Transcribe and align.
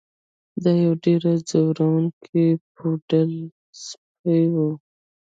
دا 0.63 0.71
یو 0.83 0.93
ډیر 1.05 1.21
ځورونکی 1.49 2.45
پوډل 2.75 3.31
سپی 3.85 4.43
و 4.53 4.55